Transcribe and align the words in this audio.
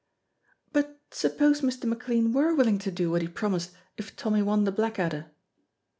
"But 0.73 0.99
suppose 1.11 1.61
Mr. 1.61 1.83
McLean 1.85 2.33
were 2.33 2.55
willing 2.55 2.79
to 2.79 2.89
do 2.91 3.11
what 3.11 3.21
he 3.21 3.27
promised 3.27 3.73
if 3.97 4.15
Tommy 4.15 4.41
won 4.41 4.63
the 4.63 4.71
Blackadder?" 4.71 5.27